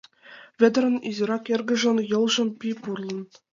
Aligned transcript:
—Вӧдырын 0.59 0.95
изирак 1.09 1.45
эргыжын 1.53 1.97
йолжым 2.11 2.49
пий 2.59 2.75
пурлын. 2.81 3.19